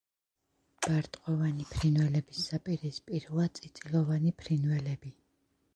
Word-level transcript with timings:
ბარტყოვანი 0.85 1.67
ფრინველების 1.73 2.41
საპირისპიროა 2.49 3.47
წიწილოვანი 3.61 4.37
ფრინველები. 4.43 5.19